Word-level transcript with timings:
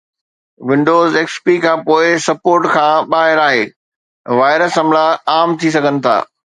Windows 0.69 1.13
XP 1.25 1.45
کان 1.63 1.77
پوءِ 1.87 2.07
support 2.25 2.63
کان 2.75 2.93
ٻاهر 3.11 3.37
آهي، 3.47 3.63
وائرس 4.39 4.71
حملا 4.79 5.07
عام 5.35 5.49
ٿي 5.59 5.67
سگهن 5.75 5.95
ٿا 6.05 6.17